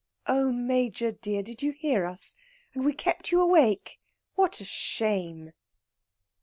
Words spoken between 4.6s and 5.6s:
shame!"